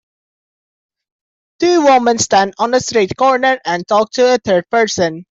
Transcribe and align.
Two 1.59 1.83
woman 1.83 2.17
stand 2.17 2.55
on 2.57 2.73
a 2.73 2.79
street 2.79 3.15
corner 3.15 3.59
and 3.63 3.87
talk 3.87 4.09
to 4.13 4.33
a 4.33 4.39
third 4.43 4.67
person 4.71 5.27